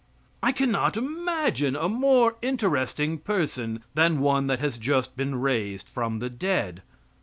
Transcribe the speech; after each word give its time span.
I 0.41 0.51
cannot 0.51 0.97
imagine 0.97 1.75
a 1.75 1.87
more 1.87 2.35
interesting 2.41 3.19
person 3.19 3.83
than 3.93 4.19
one 4.19 4.47
that 4.47 4.59
has 4.59 4.79
just 4.79 5.15
been 5.15 5.39
raised 5.39 5.87
from 5.87 6.17
the 6.17 6.27
dead. 6.31 6.81